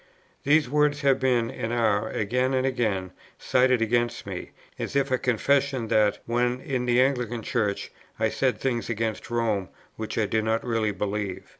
[0.45, 5.19] These words have been, and are, again and again cited against me, as if a
[5.19, 10.43] confession that, when in the Anglican Church, I said things against Rome which I did
[10.43, 11.43] not really believe.